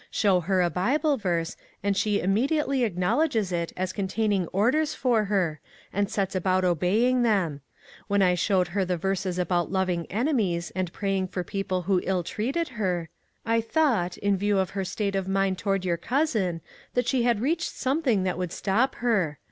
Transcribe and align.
Show 0.09 0.39
her 0.39 0.63
a 0.63 0.71
Bible 0.71 1.15
verse 1.15 1.55
and 1.83 1.95
she 1.95 2.19
immediately 2.21 2.83
acknowledges 2.83 3.51
it 3.51 3.71
as 3.77 3.93
containing 3.93 4.47
orders 4.47 4.95
for 4.95 5.25
her, 5.25 5.59
and 5.93 6.09
sets 6.09 6.33
about 6.33 6.65
obeying 6.65 7.21
them. 7.21 7.61
When 8.07 8.23
I 8.23 8.33
showed 8.33 8.69
her 8.69 8.83
the 8.83 8.97
verses 8.97 9.37
about 9.37 9.71
loving 9.71 10.07
enemies 10.07 10.71
and 10.73 10.91
praying 10.91 11.27
for 11.27 11.43
people 11.43 11.83
who 11.83 12.01
ill 12.03 12.23
treated 12.23 12.69
her, 12.69 13.09
I 13.45 13.61
thought, 13.61 14.17
in 14.17 14.37
view 14.37 14.57
of 14.57 14.71
her 14.71 14.83
state 14.85 15.15
of 15.15 15.27
mind 15.27 15.59
toward 15.59 15.85
your 15.85 15.97
cousin, 15.97 16.61
that 16.95 17.05
she 17.05 17.21
had 17.21 17.39
reached 17.39 17.69
something 17.69 18.23
that 18.23 18.39
would 18.39 18.51
stop 18.51 18.95
her. 19.05 19.37